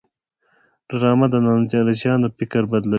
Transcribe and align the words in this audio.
ډرامه 0.87 1.27
د 1.33 1.35
نندارچیانو 1.45 2.27
فکر 2.37 2.61
بدلوي 2.71 2.89